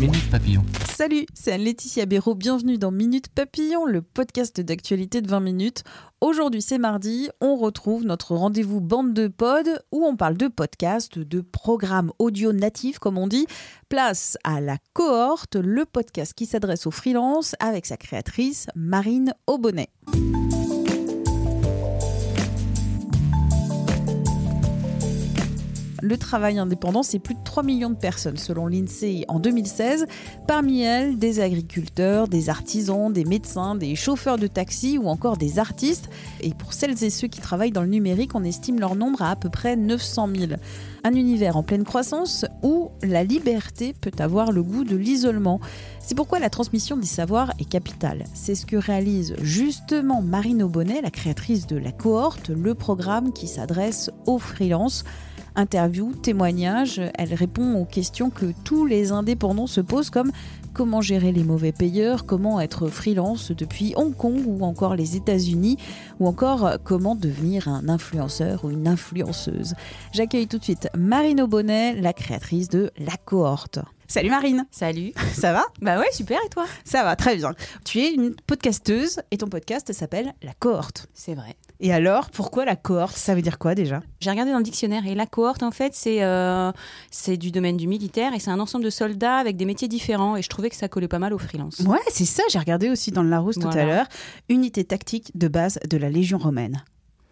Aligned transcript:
Minute 0.00 0.30
Papillon. 0.30 0.62
Salut, 0.94 1.26
c'est 1.34 1.50
Anne-Laetitia 1.50 2.06
Béraud. 2.06 2.36
Bienvenue 2.36 2.78
dans 2.78 2.92
Minute 2.92 3.30
Papillon, 3.30 3.84
le 3.84 4.00
podcast 4.00 4.60
d'actualité 4.60 5.20
de 5.20 5.28
20 5.28 5.40
minutes. 5.40 5.82
Aujourd'hui, 6.20 6.62
c'est 6.62 6.78
mardi. 6.78 7.28
On 7.40 7.56
retrouve 7.56 8.04
notre 8.04 8.36
rendez-vous 8.36 8.80
bande 8.80 9.12
de 9.12 9.26
pod 9.26 9.82
où 9.90 10.04
on 10.04 10.14
parle 10.14 10.36
de 10.36 10.46
podcasts, 10.46 11.18
de 11.18 11.40
programmes 11.40 12.12
audio 12.20 12.52
natifs, 12.52 13.00
comme 13.00 13.18
on 13.18 13.26
dit. 13.26 13.48
Place 13.88 14.38
à 14.44 14.60
la 14.60 14.76
cohorte, 14.92 15.56
le 15.56 15.84
podcast 15.84 16.32
qui 16.32 16.46
s'adresse 16.46 16.86
aux 16.86 16.92
freelances 16.92 17.56
avec 17.58 17.84
sa 17.84 17.96
créatrice 17.96 18.68
Marine 18.76 19.34
Aubonnet. 19.48 19.88
Le 26.02 26.16
travail 26.16 26.58
indépendant, 26.58 27.02
c'est 27.02 27.18
plus 27.18 27.34
de 27.34 27.42
3 27.44 27.62
millions 27.62 27.90
de 27.90 27.96
personnes 27.96 28.36
selon 28.36 28.66
l'INSEE 28.66 29.24
en 29.28 29.40
2016. 29.40 30.06
Parmi 30.46 30.82
elles, 30.82 31.18
des 31.18 31.40
agriculteurs, 31.40 32.28
des 32.28 32.48
artisans, 32.48 33.12
des 33.12 33.24
médecins, 33.24 33.74
des 33.74 33.94
chauffeurs 33.94 34.38
de 34.38 34.46
taxi 34.46 34.98
ou 34.98 35.08
encore 35.08 35.36
des 35.36 35.58
artistes. 35.58 36.08
Et 36.40 36.54
pour 36.54 36.72
celles 36.72 37.02
et 37.02 37.10
ceux 37.10 37.28
qui 37.28 37.40
travaillent 37.40 37.72
dans 37.72 37.82
le 37.82 37.88
numérique, 37.88 38.34
on 38.34 38.44
estime 38.44 38.80
leur 38.80 38.94
nombre 38.94 39.22
à 39.22 39.30
à 39.30 39.36
peu 39.36 39.50
près 39.50 39.76
900 39.76 40.28
000. 40.34 40.52
Un 41.04 41.14
univers 41.14 41.56
en 41.56 41.62
pleine 41.62 41.84
croissance 41.84 42.44
où 42.62 42.90
la 43.02 43.24
liberté 43.24 43.94
peut 44.00 44.10
avoir 44.18 44.52
le 44.52 44.62
goût 44.62 44.84
de 44.84 44.96
l'isolement. 44.96 45.60
C'est 46.00 46.14
pourquoi 46.14 46.38
la 46.38 46.50
transmission 46.50 46.96
des 46.96 47.06
savoirs 47.06 47.52
est 47.58 47.68
capitale. 47.68 48.24
C'est 48.34 48.54
ce 48.54 48.66
que 48.66 48.76
réalise 48.76 49.34
justement 49.42 50.22
Marine 50.22 50.62
Aubonnet, 50.62 51.00
la 51.02 51.10
créatrice 51.10 51.66
de 51.66 51.76
la 51.76 51.92
cohorte, 51.92 52.50
le 52.50 52.74
programme 52.74 53.32
qui 53.32 53.46
s'adresse 53.46 54.10
aux 54.26 54.38
freelances 54.38 55.04
interviews, 55.58 56.12
témoignages, 56.22 57.02
elle 57.18 57.34
répond 57.34 57.74
aux 57.74 57.84
questions 57.84 58.30
que 58.30 58.46
tous 58.64 58.86
les 58.86 59.12
indépendants 59.12 59.66
se 59.66 59.80
posent 59.80 60.10
comme 60.10 60.30
comment 60.72 61.00
gérer 61.00 61.32
les 61.32 61.42
mauvais 61.42 61.72
payeurs, 61.72 62.24
comment 62.24 62.60
être 62.60 62.86
freelance 62.86 63.50
depuis 63.50 63.94
Hong 63.96 64.16
Kong 64.16 64.44
ou 64.46 64.64
encore 64.64 64.94
les 64.94 65.16
États-Unis, 65.16 65.76
ou 66.20 66.28
encore 66.28 66.78
comment 66.84 67.16
devenir 67.16 67.68
un 67.68 67.88
influenceur 67.88 68.64
ou 68.64 68.70
une 68.70 68.86
influenceuse. 68.86 69.74
J'accueille 70.12 70.46
tout 70.46 70.58
de 70.58 70.64
suite 70.64 70.88
Marine 70.96 71.40
Aubonnet, 71.40 71.94
la 72.00 72.12
créatrice 72.12 72.68
de 72.68 72.92
La 72.96 73.16
Cohorte. 73.16 73.80
Salut 74.06 74.30
Marine. 74.30 74.66
Salut. 74.70 75.12
Ça 75.34 75.52
va? 75.52 75.64
Bah 75.82 75.98
ouais, 75.98 76.10
super, 76.12 76.38
et 76.46 76.48
toi? 76.48 76.64
Ça 76.84 77.02
va, 77.02 77.16
très 77.16 77.36
bien. 77.36 77.54
Tu 77.84 77.98
es 77.98 78.12
une 78.12 78.34
podcasteuse 78.46 79.20
et 79.30 79.36
ton 79.36 79.48
podcast 79.48 79.92
s'appelle 79.92 80.32
La 80.42 80.54
Cohorte. 80.54 81.08
C'est 81.12 81.34
vrai. 81.34 81.56
Et 81.80 81.92
alors, 81.92 82.30
pourquoi 82.30 82.64
la 82.64 82.74
cohorte? 82.74 83.16
Ça 83.16 83.34
veut 83.36 83.42
dire 83.42 83.58
quoi 83.58 83.74
déjà? 83.76 84.00
J'ai 84.20 84.30
regardé 84.30 84.50
dans 84.50 84.58
le 84.58 84.64
dictionnaire 84.64 85.06
et 85.06 85.14
la 85.14 85.26
cohorte, 85.26 85.62
en 85.62 85.70
fait, 85.70 85.94
c'est 85.94 86.24
euh, 86.24 86.72
c'est 87.12 87.36
du 87.36 87.52
domaine 87.52 87.76
du 87.76 87.86
militaire 87.86 88.34
et 88.34 88.40
c'est 88.40 88.50
un 88.50 88.58
ensemble 88.58 88.84
de 88.84 88.90
soldats 88.90 89.36
avec 89.36 89.56
des 89.56 89.64
métiers 89.64 89.86
différents. 89.86 90.36
Et 90.36 90.42
je 90.42 90.48
trouvais 90.48 90.70
que 90.70 90.76
ça 90.76 90.88
collait 90.88 91.06
pas 91.08 91.20
mal 91.20 91.32
aux 91.32 91.38
freelances. 91.38 91.78
Ouais, 91.80 92.00
c'est 92.10 92.24
ça, 92.24 92.42
j'ai 92.50 92.58
regardé 92.58 92.90
aussi 92.90 93.12
dans 93.12 93.22
le 93.22 93.28
Larousse 93.30 93.58
tout 93.60 93.68
à 93.68 93.84
l'heure. 93.84 94.06
Unité 94.48 94.82
tactique 94.84 95.30
de 95.36 95.46
base 95.46 95.78
de 95.88 95.96
la 95.96 96.10
Légion 96.10 96.38
romaine. 96.38 96.82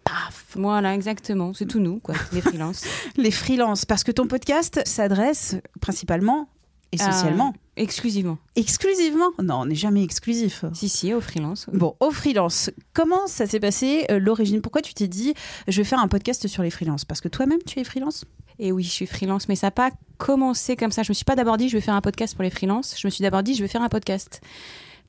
Paf 0.05 0.45
Voilà, 0.55 0.93
exactement. 0.95 1.53
C'est 1.53 1.65
tout 1.65 1.79
nous, 1.81 1.99
quoi, 1.99 2.15
les 2.31 2.39
freelances. 2.39 2.85
Les 3.17 3.31
freelances, 3.31 3.83
parce 3.83 4.05
que 4.05 4.13
ton 4.13 4.27
podcast 4.27 4.79
s'adresse 4.85 5.57
principalement, 5.81 6.47
essentiellement, 6.93 7.49
Euh, 7.53 7.59
exclusivement. 7.77 8.37
exclusivement? 8.55 9.31
Non, 9.41 9.61
on 9.61 9.65
n'est 9.65 9.75
jamais 9.75 10.03
exclusif. 10.03 10.65
Si, 10.73 10.89
si, 10.89 11.13
aux 11.13 11.21
freelances. 11.21 11.67
Bon, 11.71 11.95
aux 11.99 12.11
freelances, 12.11 12.69
comment 12.93 13.27
ça 13.27 13.45
s'est 13.45 13.59
passé 13.59 14.05
euh, 14.11 14.19
l'origine? 14.19 14.61
Pourquoi 14.61 14.81
tu 14.81 14.93
t'es 14.93 15.07
dit 15.07 15.33
je 15.67 15.77
vais 15.77 15.83
faire 15.83 15.99
un 15.99 16.07
podcast 16.07 16.47
sur 16.47 16.63
les 16.63 16.69
freelances 16.69 17.05
Parce 17.05 17.21
que 17.21 17.27
toi-même 17.27 17.59
tu 17.65 17.79
es 17.79 17.83
freelance? 17.83 18.25
Et 18.59 18.71
oui, 18.71 18.83
je 18.83 18.89
suis 18.89 19.05
freelance, 19.05 19.47
mais 19.47 19.55
ça 19.55 19.67
n'a 19.67 19.71
pas 19.71 19.91
commencé 20.17 20.75
comme 20.75 20.91
ça. 20.91 21.03
Je 21.03 21.11
me 21.11 21.13
suis 21.13 21.25
pas 21.25 21.35
d'abord 21.35 21.57
dit 21.57 21.69
je 21.69 21.77
vais 21.77 21.81
faire 21.81 21.93
un 21.93 22.01
podcast 22.01 22.35
pour 22.35 22.43
les 22.43 22.49
freelances. 22.49 22.95
Je 22.99 23.07
me 23.07 23.11
suis 23.11 23.21
d'abord 23.21 23.43
dit 23.43 23.53
je 23.53 23.61
vais 23.61 23.67
faire 23.67 23.83
un 23.83 23.89
podcast. 23.89 24.41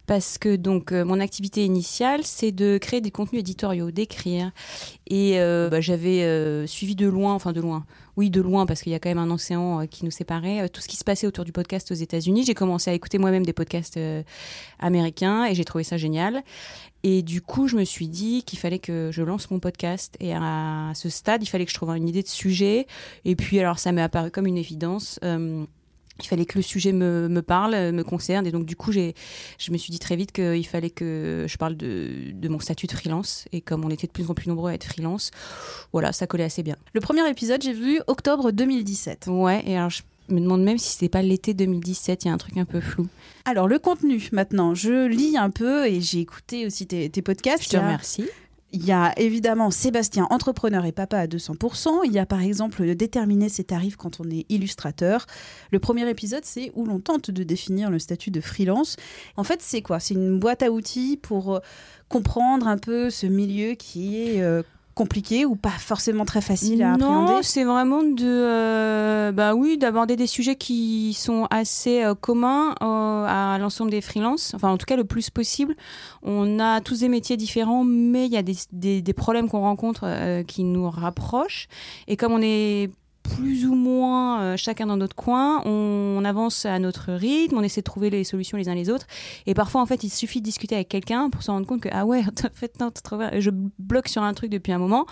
Parce 0.09 0.39
que 0.39 0.57
donc 0.57 0.93
euh, 0.93 1.05
mon 1.05 1.21
activité 1.21 1.67
initiale, 1.67 2.23
c'est 2.25 2.51
de 2.51 2.79
créer 2.79 3.03
des 3.03 3.11
contenus 3.11 3.41
éditoriaux, 3.41 3.91
d'écrire. 3.91 4.53
Et 5.07 5.39
euh, 5.39 5.69
bah, 5.69 5.83
j'avais 5.83 6.23
euh, 6.23 6.67
suivi 6.67 6.97
de 6.97 7.07
loin, 7.07 7.35
enfin 7.35 7.53
de 7.53 7.61
loin, 7.61 7.85
oui 8.17 8.31
de 8.31 8.41
loin, 8.41 8.65
parce 8.65 8.81
qu'il 8.81 8.91
y 8.91 8.95
a 8.95 9.01
quand 9.01 9.11
même 9.11 9.19
un 9.19 9.31
océan 9.31 9.87
qui 9.87 10.07
nous 10.07 10.11
séparait, 10.11 10.67
tout 10.71 10.81
ce 10.81 10.89
qui 10.89 10.97
se 10.97 11.05
passait 11.05 11.27
autour 11.27 11.45
du 11.45 11.53
podcast 11.53 11.91
aux 11.91 11.95
États-Unis. 11.95 12.45
J'ai 12.47 12.55
commencé 12.55 12.91
à 12.91 12.95
écouter 12.95 13.19
moi-même 13.19 13.45
des 13.45 13.53
podcasts 13.53 14.01
américains 14.79 15.45
et 15.45 15.55
j'ai 15.55 15.67
trouvé 15.67 15.85
ça 15.85 15.99
génial. 15.99 16.43
Et 17.03 17.21
du 17.21 17.43
coup, 17.43 17.69
je 17.69 17.77
me 17.77 17.85
suis 17.85 18.09
dit 18.09 18.45
qu'il 18.45 18.59
fallait 18.59 18.79
que 18.79 19.11
je 19.13 19.23
lance 19.23 19.51
mon 19.51 19.61
podcast. 19.61 20.17
Et 20.21 20.35
à 20.35 20.91
ce 20.95 21.11
stade, 21.11 21.43
il 21.43 21.47
fallait 21.47 21.67
que 21.67 21.71
je 21.71 21.77
trouve 21.77 21.91
une 21.91 22.09
idée 22.09 22.23
de 22.23 22.29
sujet. 22.29 22.87
Et 23.27 23.37
puis, 23.37 23.61
alors, 23.61 23.79
ça 23.79 23.93
m'est 23.93 24.03
apparu 24.03 24.31
comme 24.31 24.47
une 24.47 24.59
évidence. 24.59 25.21
Il 26.21 26.27
fallait 26.27 26.47
que 26.47 26.59
le 26.59 26.63
sujet 26.63 26.93
me, 26.93 27.29
me 27.29 27.43
parle, 27.43 27.93
me 27.93 28.03
concerne. 28.03 28.47
Et 28.47 28.51
donc, 28.51 28.65
du 28.65 28.77
coup, 28.77 28.93
j'ai, 28.93 29.15
je 29.59 29.71
me 29.71 29.77
suis 29.77 29.91
dit 29.91 29.99
très 29.99 30.17
vite 30.17 30.33
qu'il 30.33 30.67
fallait 30.67 30.91
que 30.91 31.47
je 31.49 31.57
parle 31.57 31.77
de, 31.77 32.33
de 32.33 32.49
mon 32.49 32.59
statut 32.59 32.87
de 32.87 32.93
freelance. 32.93 33.47
Et 33.53 33.61
comme 33.61 33.85
on 33.85 33.91
était 33.91 34.07
de 34.07 34.13
plus 34.13 34.29
en 34.31 34.35
plus 34.35 34.49
nombreux 34.49 34.71
à 34.71 34.75
être 34.75 34.85
freelance, 34.85 35.31
voilà, 35.93 36.13
ça 36.13 36.27
collait 36.27 36.45
assez 36.45 36.63
bien. 36.63 36.77
Le 36.93 37.01
premier 37.01 37.29
épisode, 37.29 37.63
j'ai 37.63 37.73
vu 37.73 38.01
octobre 38.07 38.51
2017. 38.51 39.27
Ouais, 39.29 39.63
et 39.67 39.77
alors, 39.77 39.91
je 39.91 40.03
me 40.29 40.41
demande 40.41 40.63
même 40.63 40.79
si 40.79 40.91
c'était 40.91 41.09
pas 41.09 41.23
l'été 41.23 41.55
2017. 41.55 42.25
Il 42.25 42.29
y 42.29 42.31
a 42.31 42.35
un 42.35 42.39
truc 42.39 42.57
un 42.57 42.65
peu 42.65 42.81
flou. 42.81 43.07
Alors, 43.45 43.69
le 43.69 43.79
contenu, 43.79 44.29
maintenant, 44.33 44.75
je 44.75 45.07
lis 45.07 45.37
un 45.37 45.51
peu 45.51 45.87
et 45.87 46.01
j'ai 46.01 46.21
écouté 46.21 46.67
aussi 46.67 46.87
tes, 46.87 47.09
tes 47.09 47.23
podcasts. 47.23 47.65
Je 47.65 47.71
te 47.71 47.77
remercie. 47.77 48.29
Il 48.71 48.85
y 48.85 48.93
a 48.93 49.19
évidemment 49.19 49.71
Sébastien, 49.71 50.27
entrepreneur 50.29 50.85
et 50.85 50.93
papa 50.93 51.19
à 51.19 51.27
200%. 51.27 52.01
Il 52.05 52.13
y 52.13 52.19
a 52.19 52.27
par 52.27 52.43
exemple 52.43 52.95
déterminer 52.95 53.49
ses 53.49 53.65
tarifs 53.65 53.97
quand 53.97 54.21
on 54.21 54.29
est 54.31 54.45
illustrateur. 54.51 55.27
Le 55.73 55.79
premier 55.79 56.09
épisode, 56.11 56.45
c'est 56.45 56.71
où 56.75 56.85
l'on 56.85 57.01
tente 57.01 57.31
de 57.31 57.45
définir 57.45 57.91
le 57.91 57.99
statut 57.99 58.31
de 58.31 58.43
freelance. 58.43 58.97
En 59.37 59.45
fait, 59.45 59.63
c'est 59.63 59.81
quoi? 59.81 60.01
C'est 60.01 60.15
une 60.15 60.39
boîte 60.39 60.63
à 60.63 60.71
outils 60.71 61.17
pour 61.17 61.57
euh, 61.57 61.61
comprendre 62.11 62.69
un 62.69 62.77
peu 62.77 63.09
ce 63.09 63.27
milieu 63.27 63.73
qui 63.73 64.23
est 64.23 64.43
euh, 64.43 64.63
compliqué 64.99 65.47
ou 65.47 65.55
pas 65.55 65.71
forcément 65.71 66.25
très 66.25 66.41
facile 66.41 66.83
à 66.83 66.97
non, 66.97 67.23
appréhender? 67.23 67.43
c'est 67.43 67.63
vraiment 67.63 68.03
de, 68.03 68.25
euh, 68.25 69.31
bah 69.31 69.55
oui, 69.55 69.79
d'aborder 69.79 70.17
des 70.17 70.27
sujets 70.27 70.57
qui 70.57 71.15
sont 71.15 71.47
assez 71.51 72.03
euh, 72.03 72.17
communs 72.17 72.75
euh, 72.83 73.25
à 73.29 73.59
l'ensemble 73.61 73.93
des 73.93 74.01
freelances. 74.01 74.55
Enfin, 74.57 74.71
en 74.71 74.77
tout 74.77 74.87
cas, 74.87 74.97
le 74.97 75.05
plus 75.05 75.31
possible. 75.31 75.77
On 76.25 76.59
a 76.59 76.81
tous 76.81 76.99
des 77.01 77.09
métiers 77.09 77.37
différents, 77.37 77.85
mais 77.85 78.27
il 78.27 78.33
y 78.33 78.37
a 78.37 78.43
des, 78.43 78.57
des, 78.73 79.01
des 79.01 79.13
problèmes 79.13 79.49
qu'on 79.49 79.61
rencontre 79.61 80.43
qui 80.49 80.65
nous 80.65 80.91
rapprochent. 80.91 81.69
Et 82.09 82.17
comme 82.17 82.33
on 82.33 82.43
est 82.43 82.91
plus 83.37 83.67
ou 83.67 83.75
moins 83.75 84.41
euh, 84.43 84.57
chacun 84.57 84.87
dans 84.87 84.97
notre 84.97 85.17
coin, 85.17 85.63
on, 85.65 86.17
on 86.19 86.25
avance 86.25 86.65
à 86.65 86.79
notre 86.79 87.13
rythme, 87.13 87.57
on 87.59 87.63
essaie 87.63 87.81
de 87.81 87.85
trouver 87.85 88.11
les 88.11 88.25
solutions 88.25 88.57
les 88.57 88.69
uns 88.69 88.75
les 88.75 88.91
autres. 88.91 89.07
Et 89.47 89.55
parfois, 89.55 89.81
en 89.81 89.87
fait, 89.87 90.05
il 90.05 90.11
suffit 90.11 90.41
de 90.41 90.45
discuter 90.45 90.75
avec 90.75 90.89
quelqu'un 90.89 91.31
pour 91.31 91.43
se 91.43 91.51
rendre 91.51 91.67
compte 91.67 91.81
que, 91.81 91.89
ah 91.93 92.05
ouais, 92.07 92.21
en 92.45 92.49
fait, 92.55 92.79
non, 92.81 92.91
je 93.39 93.51
bloque 93.79 94.09
sur 94.09 94.23
un 94.23 94.35
truc 94.35 94.51
depuis 94.51 94.73
un 94.73 94.79
moment. 94.79 95.07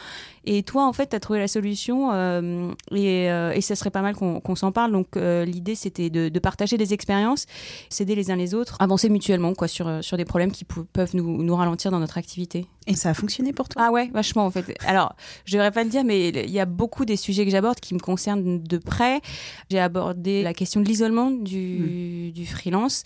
Et 0.45 0.63
toi, 0.63 0.87
en 0.87 0.93
fait, 0.93 1.09
tu 1.09 1.17
as 1.17 1.21
trouvé 1.21 1.41
la 1.41 1.49
solution 1.49 2.13
euh, 2.13 2.73
et, 2.93 3.31
euh, 3.31 3.53
et 3.53 3.61
ça 3.61 3.75
serait 3.75 3.91
pas 3.91 4.03
mal 4.03 4.15
qu'on 4.15 4.41
qu'on 4.41 4.55
s'en 4.55 4.73
parle. 4.73 4.93
Donc, 4.93 5.17
euh, 5.17 5.45
l'idée, 5.45 5.75
c'était 5.75 6.09
de, 6.09 6.29
de 6.29 6.39
partager 6.39 6.77
des 6.77 6.95
expériences, 6.95 7.47
s'aider 7.91 8.15
les 8.15 8.31
uns 8.31 8.37
les 8.37 8.55
autres, 8.55 8.77
avancer 8.79 9.09
mutuellement 9.09 9.55
quoi, 9.55 9.67
sur, 9.67 10.05
sur 10.05 10.17
des 10.17 10.25
problèmes 10.25 10.53
qui 10.53 10.65
peuvent 10.65 11.15
nous, 11.15 11.43
nous 11.43 11.57
ralentir 11.57 11.91
dans 11.91 11.99
notre 11.99 12.19
activité. 12.19 12.67
Et 12.87 12.95
ça 12.95 13.11
a 13.11 13.15
fonctionné 13.15 13.53
pour 13.53 13.69
toi? 13.69 13.83
Ah 13.85 13.91
ouais, 13.91 14.09
vachement 14.13 14.47
en 14.47 14.51
fait. 14.51 14.75
Alors, 14.87 15.17
je 15.45 15.55
devrais 15.55 15.73
pas 15.73 15.83
le 15.83 15.91
dire, 15.91 16.05
mais 16.05 16.29
il 16.29 16.51
y 16.51 16.61
a 16.61 16.67
beaucoup 16.67 17.05
des 17.05 17.17
sujets 17.17 17.45
que 17.45 17.51
j'aborde 17.51 17.81
qui 17.81 17.95
me 17.95 17.99
concernent 18.07 18.63
de 18.63 18.79
près. 18.79 19.21
J'ai 19.71 19.81
abordé 19.81 20.43
la 20.43 20.55
question 20.55 20.81
de 20.81 20.87
l'isolement 20.87 21.31
du, 21.31 22.31
du 22.33 22.47
freelance. 22.47 23.03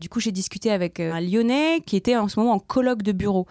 Du 0.00 0.08
coup, 0.08 0.20
j'ai 0.20 0.32
discuté 0.32 0.70
avec 0.70 1.00
euh, 1.00 1.12
un 1.12 1.20
Lyonnais 1.20 1.80
qui 1.84 1.96
était 1.96 2.16
en 2.16 2.28
ce 2.28 2.38
moment 2.38 2.52
en 2.52 2.60
colloque 2.60 3.02
de 3.02 3.12
bureau. 3.12 3.46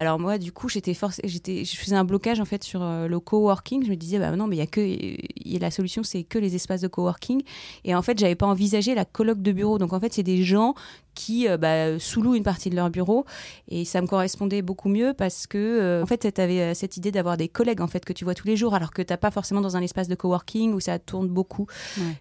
Alors 0.00 0.18
moi, 0.18 0.36
du 0.36 0.50
coup, 0.50 0.68
j'étais 0.68 0.94
forcée, 0.94 1.22
j'étais, 1.24 1.64
je 1.64 1.76
faisais 1.76 1.94
un 1.94 2.04
blocage 2.04 2.40
en 2.40 2.44
fait 2.44 2.64
sur 2.64 2.82
euh, 2.82 3.06
le 3.06 3.20
coworking. 3.20 3.84
Je 3.84 3.90
me 3.90 3.94
disais, 3.94 4.18
bah 4.18 4.34
non, 4.34 4.48
mais 4.48 4.56
il 4.56 4.58
y 4.58 4.62
a 4.62 4.66
que, 4.66 4.80
y 4.80 5.56
a 5.56 5.60
la 5.60 5.70
solution, 5.70 6.02
c'est 6.02 6.24
que 6.24 6.40
les 6.40 6.56
espaces 6.56 6.80
de 6.80 6.88
coworking. 6.88 7.42
Et 7.84 7.94
en 7.94 8.02
fait, 8.02 8.18
j'avais 8.18 8.34
pas 8.34 8.46
envisagé 8.46 8.96
la 8.96 9.04
colloque 9.04 9.42
de 9.42 9.52
bureau. 9.52 9.78
Donc 9.78 9.92
en 9.92 10.00
fait, 10.00 10.12
c'est 10.12 10.24
des 10.24 10.42
gens 10.42 10.74
qui 11.14 11.48
euh, 11.48 11.56
bah, 11.56 11.98
sous-louent 11.98 12.34
une 12.34 12.42
partie 12.42 12.70
de 12.70 12.76
leur 12.76 12.90
bureau. 12.90 13.24
Et 13.68 13.84
ça 13.84 14.00
me 14.00 14.06
correspondait 14.06 14.62
beaucoup 14.62 14.88
mieux 14.88 15.14
parce 15.14 15.46
que 15.46 15.58
euh, 15.58 16.02
en 16.02 16.06
fait 16.06 16.32
tu 16.32 16.40
avais 16.40 16.74
cette 16.74 16.96
idée 16.96 17.10
d'avoir 17.10 17.36
des 17.36 17.48
collègues 17.48 17.80
en 17.80 17.86
fait 17.86 18.04
que 18.04 18.12
tu 18.12 18.24
vois 18.24 18.34
tous 18.34 18.46
les 18.46 18.56
jours 18.56 18.74
alors 18.74 18.92
que 18.92 19.02
t'as 19.02 19.16
pas 19.16 19.30
forcément 19.30 19.60
dans 19.60 19.76
un 19.76 19.82
espace 19.82 20.08
de 20.08 20.14
coworking 20.14 20.72
où 20.72 20.80
ça 20.80 20.98
tourne 20.98 21.28
beaucoup. 21.28 21.66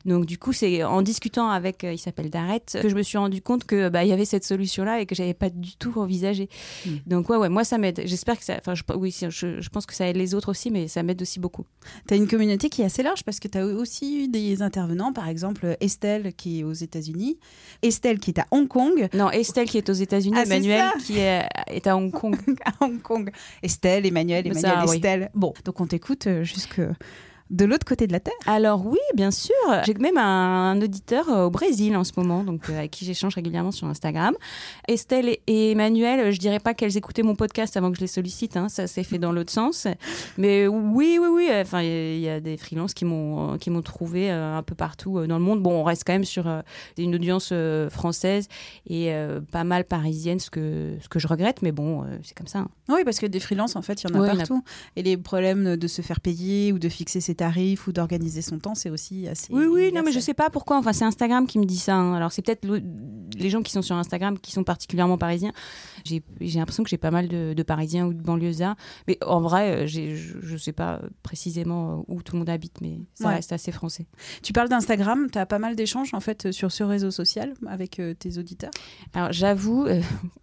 Donc 0.05 0.25
du 0.25 0.37
coup 0.37 0.53
c'est 0.53 0.83
en 0.83 1.01
discutant 1.01 1.49
avec 1.49 1.83
il 1.83 1.97
s'appelle 1.97 2.29
Daret 2.29 2.63
que 2.73 2.89
je 2.89 2.95
me 2.95 3.03
suis 3.03 3.17
rendu 3.17 3.41
compte 3.41 3.65
que 3.65 3.89
bah 3.89 4.03
il 4.03 4.09
y 4.09 4.13
avait 4.13 4.25
cette 4.25 4.45
solution 4.45 4.83
là 4.83 4.99
et 4.99 5.05
que 5.05 5.15
j'avais 5.15 5.33
pas 5.33 5.49
du 5.49 5.75
tout 5.75 5.93
envisagé. 5.99 6.49
Mm. 6.85 6.89
donc 7.07 7.29
ouais 7.29 7.37
ouais 7.37 7.49
moi 7.49 7.63
ça 7.63 7.77
m'aide. 7.77 8.01
J'espère 8.05 8.37
que 8.37 8.45
ça 8.45 8.55
enfin 8.57 8.75
je, 8.75 8.83
oui 8.95 9.15
je, 9.19 9.29
je, 9.29 9.69
pense 9.69 9.85
que 9.85 9.93
ça 9.93 10.07
aide 10.07 10.17
les 10.17 10.33
autres 10.35 10.49
aussi 10.49 10.71
mais 10.71 10.87
ça 10.87 11.03
m'aide 11.03 11.21
aussi 11.21 11.39
beaucoup. 11.39 11.65
Tu 12.07 12.13
as 12.13 12.17
une 12.17 12.27
communauté 12.27 12.69
qui 12.69 12.81
est 12.81 12.85
assez 12.85 13.03
large 13.03 13.23
parce 13.23 13.39
que 13.39 13.47
tu 13.47 13.57
as 13.57 13.65
aussi 13.65 14.23
eu 14.23 14.27
des 14.27 14.61
intervenants 14.61 15.13
par 15.13 15.27
exemple 15.27 15.77
Estelle 15.79 16.33
qui 16.33 16.59
est 16.59 16.63
aux 16.63 16.73
États-Unis. 16.73 17.37
Estelle 17.81 18.19
qui 18.19 18.31
est 18.31 18.39
à 18.39 18.47
Hong 18.51 18.67
Kong. 18.67 18.80
Non, 19.13 19.29
Estelle 19.31 19.67
qui 19.67 19.77
est 19.77 19.89
aux 19.89 19.93
États-Unis, 19.93 20.35
ah, 20.37 20.43
Emmanuel 20.43 20.83
qui 21.05 21.19
est, 21.19 21.47
est, 21.67 21.87
à 21.87 21.95
Hong 21.95 22.11
Kong. 22.11 22.35
à 22.65 22.83
Hong 22.83 23.01
Kong. 23.01 23.31
Estelle, 23.61 24.05
Emmanuel, 24.05 24.47
Emmanuel, 24.47 24.95
Estelle. 24.95 25.29
Bon, 25.33 25.53
donc 25.65 25.79
on 25.79 25.87
t'écoute 25.87 26.27
euh, 26.27 26.43
jusque 26.43 26.81
de 27.51 27.65
l'autre 27.65 27.85
côté 27.85 28.07
de 28.07 28.13
la 28.13 28.21
Terre 28.21 28.33
Alors 28.47 28.85
oui, 28.87 28.97
bien 29.13 29.29
sûr. 29.29 29.53
J'ai 29.85 29.93
même 29.95 30.17
un, 30.17 30.81
auditeur 30.81 31.29
euh, 31.29 31.45
au 31.45 31.49
Brésil 31.49 31.95
en 31.97 32.05
ce 32.05 32.13
moment, 32.15 32.43
donc 32.43 32.69
euh, 32.69 32.77
avec 32.77 32.91
qui 32.91 33.03
j'échange 33.03 33.35
régulièrement 33.35 33.71
sur 33.71 33.87
Instagram. 33.87 34.33
Estelle 34.87 35.37
et 35.47 35.71
Emmanuel, 35.71 36.31
je 36.31 36.39
dirais 36.39 36.59
pas 36.59 36.73
qu'elles 36.73 36.95
écoutaient 36.95 37.23
mon 37.23 37.35
podcast 37.35 37.75
avant 37.75 37.91
que 37.91 37.97
je 37.97 38.01
les 38.01 38.07
sollicite, 38.07 38.55
hein, 38.55 38.69
ça 38.69 38.87
s'est 38.87 39.03
fait 39.03 39.19
dans 39.19 39.33
l'autre 39.33 39.51
sens. 39.51 39.85
Mais 40.37 40.65
oui, 40.65 41.19
oui, 41.21 41.27
oui. 41.29 41.49
Enfin, 41.51 41.81
il 41.81 42.19
y, 42.19 42.29
a 42.29 42.39
des 42.39 42.55
freelances 42.55 42.93
qui 42.93 43.03
m'ont 43.03 43.57
qui 43.57 43.69
m'ont 43.69 43.81
trouvé 43.81 44.31
euh, 44.31 44.57
un 44.57 44.63
peu 44.63 44.75
partout 44.75 45.27
dans 45.27 45.37
le 45.37 45.43
monde. 45.43 45.61
Bon, 45.61 45.81
on 45.81 45.83
reste 45.83 46.03
quand 46.07 46.13
même 46.13 46.23
sur 46.23 46.47
une 46.97 47.15
audience 47.15 47.53
française 47.89 48.47
et 48.89 49.13
pas 49.51 49.65
mal 49.65 49.83
parisienne, 49.83 50.39
ce 50.39 50.49
que 50.49 50.95
ce 51.01 51.09
que 51.09 51.19
je 51.19 51.27
regrette, 51.27 51.61
mais 51.61 51.73
bon, 51.73 52.05
c'est 52.23 52.35
comme 52.35 52.47
ça. 52.47 52.59
Hein. 52.59 52.69
Oui, 52.87 53.03
parce 53.03 53.19
que 53.19 53.25
des 53.25 53.39
freelances, 53.39 53.75
en 53.75 53.81
fait, 53.81 54.03
il 54.03 54.09
y 54.09 54.13
en 54.13 54.21
a 54.21 54.35
partout. 54.35 54.63
Et 54.95 55.03
les 55.03 55.17
problèmes 55.17 55.75
de 55.75 55.87
se 55.87 56.01
faire 56.01 56.21
payer 56.21 56.71
ou 56.71 56.79
de 56.79 56.89
fixer 56.89 57.19
ses 57.19 57.35
tarifs 57.41 57.87
ou 57.87 57.91
d'organiser 57.91 58.43
son 58.43 58.59
temps, 58.59 58.75
c'est 58.75 58.91
aussi 58.91 59.27
assez. 59.27 59.51
Oui, 59.51 59.65
oui, 59.65 59.91
non, 59.91 60.03
mais 60.05 60.11
je 60.11 60.19
sais 60.19 60.35
pas 60.35 60.51
pourquoi. 60.51 60.77
Enfin, 60.77 60.93
c'est 60.93 61.05
Instagram 61.05 61.47
qui 61.47 61.57
me 61.57 61.65
dit 61.65 61.79
ça. 61.79 61.95
Hein. 61.95 62.13
Alors, 62.13 62.31
c'est 62.31 62.43
peut-être 62.43 62.67
les 63.35 63.49
gens 63.49 63.63
qui 63.63 63.71
sont 63.71 63.81
sur 63.81 63.95
Instagram 63.95 64.37
qui 64.37 64.51
sont 64.51 64.63
particulièrement 64.63 65.17
parisiens. 65.17 65.51
J'ai 66.05 66.21
l'impression 66.39 66.83
que 66.83 66.89
j'ai 66.89 66.99
pas 66.99 67.09
mal 67.09 67.27
de, 67.27 67.63
Parisiens 67.63 68.05
ou 68.05 68.13
de 68.13 68.21
banlieusards. 68.21 68.75
Mais 69.07 69.17
en 69.25 69.39
vrai, 69.39 69.85
euh, 69.85 69.87
je 69.87 70.53
ne 70.53 70.57
sais 70.57 70.71
pas 70.71 71.01
précisément 71.23 72.05
où 72.07 72.21
tout 72.21 72.33
le 72.33 72.39
monde 72.39 72.49
habite, 72.49 72.79
mais 72.81 72.99
ça 73.15 73.29
reste 73.29 73.53
assez 73.53 73.71
français. 73.71 74.05
Tu 74.43 74.53
parles 74.53 74.69
d'Instagram, 74.69 75.27
tu 75.31 75.39
as 75.39 75.47
pas 75.47 75.59
mal 75.59 75.75
d'échanges 75.75 76.13
en 76.13 76.19
fait 76.19 76.51
sur 76.51 76.71
ce 76.71 76.83
réseau 76.83 77.09
social 77.09 77.53
avec 77.67 77.99
euh, 77.99 78.13
tes 78.13 78.37
auditeurs? 78.37 78.71
Alors, 79.13 79.31
j'avoue, 79.31 79.85
euh, 79.85 80.01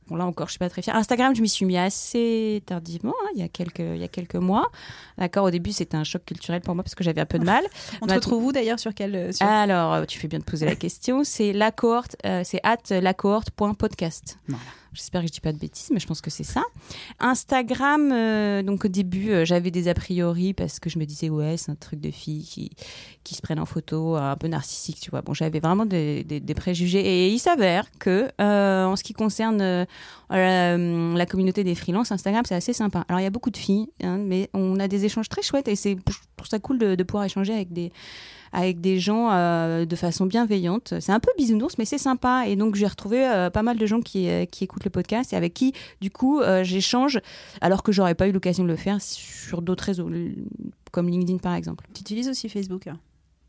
bon, 0.09 0.17
là 0.17 0.27
encore, 0.27 0.49
je 0.49 0.53
suis 0.53 0.59
pas 0.59 0.71
très 0.71 0.83
fière. 0.83 0.97
Instagram, 0.97 1.35
je 1.37 1.43
m'y 1.43 1.49
suis 1.49 1.67
mis 1.67 1.77
assez 1.77 2.63
tardivement, 2.67 3.15
hein, 3.23 3.29
il, 3.35 3.41
y 3.41 3.45
a 3.45 3.49
quelques, 3.49 3.79
il 3.79 3.99
y 3.99 4.05
a 4.05 4.09
quelques 4.09 4.37
mois. 4.37 4.71
D'accord, 5.17 5.45
au 5.45 5.51
début, 5.51 5.73
c'était 5.73 5.97
un 5.97 6.05
choc 6.05 6.25
culturel 6.25 6.61
pour 6.61 6.75
moi 6.75 6.85
parce 6.89 6.95
que 6.95 7.05
j'avais 7.05 7.21
un 7.21 7.27
peu 7.27 7.39
de 7.39 7.45
mal. 7.45 7.65
On 8.03 8.07
te 8.07 8.15
retrouve 8.15 8.47
où 8.47 8.53
d'ailleurs 8.53 8.81
sur 8.81 8.95
quel 8.95 9.15
euh, 9.15 9.31
Alors, 9.41 9.93
euh, 9.93 10.05
tu 10.07 10.19
fais 10.19 10.29
bien 10.29 10.39
de 10.39 10.45
poser 10.45 10.65
la 10.65 10.75
question. 10.75 11.23
C'est 11.23 11.53
la 11.53 11.71
cohorte, 11.71 12.17
euh, 12.25 12.43
c'est 12.45 12.61
at 12.63 12.79
lacohorte.podcast. 13.01 14.39
Voilà. 14.49 14.65
J'espère 14.99 15.21
que 15.21 15.29
je 15.29 15.33
dis 15.33 15.41
pas 15.41 15.53
de 15.53 15.59
bêtises, 15.59 15.91
mais 15.93 16.01
je 16.01 16.09
pense 16.09 16.21
que 16.21 16.29
c'est 16.29 16.43
ça. 16.43 16.65
Instagram, 17.21 18.11
euh, 18.13 18.65
donc 18.65 18.85
au 18.85 18.89
début, 18.89 19.31
euh, 19.31 19.45
j'avais 19.45 19.71
des 19.71 19.87
a 19.87 19.95
priori 19.95 20.55
parce 20.55 20.81
que 20.81 20.91
je 20.91 20.99
me 20.99 21.05
disais, 21.05 21.31
ouais, 21.31 21.57
c'est 21.57 21.71
un 21.71 21.77
truc 21.77 22.01
de 22.01 22.11
filles 22.11 22.43
qui, 22.43 22.71
qui 23.23 23.37
se 23.37 23.41
prennent 23.41 23.61
en 23.61 23.65
photo, 23.65 24.17
un 24.17 24.35
peu 24.35 24.49
narcissique, 24.49 24.99
tu 25.01 25.11
vois. 25.11 25.23
Bon, 25.23 25.35
j'avais 25.35 25.61
vraiment 25.61 25.87
des, 25.87 26.25
des, 26.25 26.55
préjugés. 26.55 26.99
Et 26.99 27.29
il 27.29 27.39
s'avère 27.39 27.89
que, 28.01 28.29
euh, 28.41 28.87
en 28.87 28.97
ce 28.97 29.05
qui 29.05 29.13
concerne 29.13 29.87
la 30.31 31.27
communauté 31.27 31.63
des 31.63 31.77
freelances, 31.77 32.11
Instagram, 32.11 32.43
c'est 32.45 32.57
assez 32.57 32.73
sympa. 32.73 33.05
Alors, 33.09 33.21
il 33.21 33.23
y 33.23 33.27
a 33.27 33.31
beaucoup 33.31 33.51
de 33.51 33.57
filles, 33.57 33.87
hein, 34.03 34.19
mais 34.19 34.51
on 34.53 34.81
a 34.81 34.89
des 34.89 35.05
échanges 35.05 35.29
très 35.29 35.43
chouettes 35.43 35.69
et 35.69 35.77
c'est, 35.77 35.97
trouve 36.37 36.49
ça 36.49 36.59
cool 36.59 36.79
de 36.79 37.03
pouvoir 37.05 37.25
échanger 37.25 37.55
avec 37.55 37.73
des 37.73 37.93
avec 38.53 38.81
des 38.81 38.99
gens 38.99 39.31
euh, 39.31 39.85
de 39.85 39.97
façon 39.97 40.27
bienveillante. 40.27 40.95
C'est 41.01 41.13
un 41.13 41.21
peu 41.21 41.31
bisounours, 41.37 41.79
mais 41.79 41.85
c'est 41.85 41.99
sympa. 41.99 42.45
Et 42.47 42.57
donc, 42.57 42.75
j'ai 42.75 42.87
retrouvé 42.87 43.27
euh, 43.27 43.51
pas 43.51 43.63
mal 43.63 43.79
de 43.79 43.87
gens 43.87 44.01
qui, 44.01 44.29
euh, 44.29 44.45
qui, 44.45 44.65
écoutent 44.65 44.85
le 44.85 44.91
podcast 44.91 45.33
et 45.33 45.37
avec 45.37 45.55
qui, 45.55 45.73
du 46.01 46.11
coup, 46.11 46.41
j'échange, 46.63 47.21
alors 47.61 47.83
que 47.83 47.93
j'aurais 47.93 48.15
pas 48.15 48.29
eu 48.29 48.33
l'occasion 48.33 48.65
de 48.65 48.69
le 48.69 48.77
faire 48.77 49.01
sur 49.01 49.63
d'autres 49.63 49.85
réseaux, 49.85 50.11
comme 50.93 51.09
LinkedIn 51.09 51.39
par 51.39 51.55
exemple. 51.55 51.87
Tu 51.95 52.01
utilises 52.01 52.29
aussi 52.29 52.49
Facebook 52.49 52.87
hein? 52.87 52.99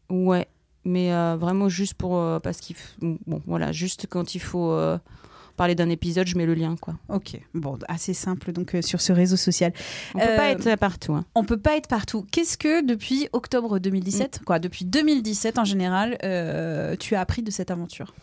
Ouais, 0.10 0.48
mais 0.86 1.12
vraiment 1.36 1.70
juste 1.70 1.94
pour. 1.94 2.12
parce 2.42 2.60
qu'il. 2.60 2.76
Bon, 3.02 3.42
voilà, 3.46 3.72
juste 3.72 4.08
quand 4.10 4.36
il 4.36 4.40
faut 4.40 4.78
parler 5.60 5.76
d'un 5.76 5.90
épisode, 5.90 6.26
je 6.26 6.38
mets 6.38 6.46
le 6.46 6.54
lien. 6.54 6.78
quoi. 6.80 6.96
Ok, 7.10 7.38
bon, 7.54 7.78
assez 7.90 8.14
simple 8.14 8.54
donc 8.54 8.76
euh, 8.76 8.82
sur 8.82 9.02
ce 9.02 9.12
réseau 9.12 9.36
social. 9.36 9.74
On 10.16 10.20
peut 10.20 10.26
pas 10.38 10.48
euh, 10.48 10.52
être 10.52 10.76
partout. 10.78 11.14
Hein. 11.14 11.26
On 11.36 11.44
peut 11.44 11.60
pas 11.60 11.76
être 11.76 11.90
partout. 11.90 12.26
Qu'est-ce 12.32 12.58
que 12.58 12.86
depuis 12.86 13.28
octobre 13.34 13.78
2017, 13.78 14.40
mm. 14.40 14.46
quoi, 14.46 14.60
depuis 14.60 14.86
2017 14.86 15.60
en 15.60 15.66
général, 15.66 16.18
euh, 16.24 16.96
tu 16.98 17.14
as 17.16 17.20
appris 17.20 17.42
de 17.44 17.52
cette 17.52 17.72
aventure? 17.72 18.14